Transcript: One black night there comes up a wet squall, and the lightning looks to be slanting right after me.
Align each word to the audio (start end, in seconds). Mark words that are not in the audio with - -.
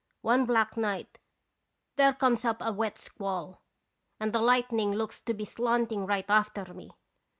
One 0.23 0.47
black 0.47 0.75
night 0.77 1.19
there 1.95 2.13
comes 2.15 2.43
up 2.43 2.57
a 2.61 2.71
wet 2.71 2.97
squall, 2.97 3.61
and 4.19 4.33
the 4.33 4.41
lightning 4.41 4.93
looks 4.93 5.21
to 5.21 5.33
be 5.35 5.45
slanting 5.45 6.07
right 6.07 6.27
after 6.27 6.65
me. 6.73 6.89